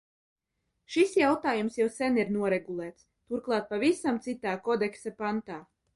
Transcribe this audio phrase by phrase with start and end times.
[0.93, 5.65] Šis jautājums jau sen ir noregulēts, turklāt pavisam citā kodeksa pantā.